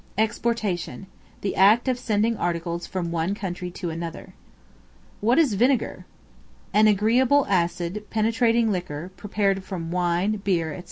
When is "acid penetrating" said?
7.47-8.71